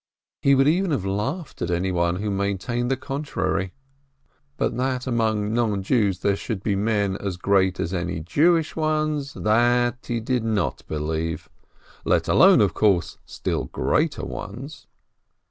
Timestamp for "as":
7.17-7.37, 7.79-7.93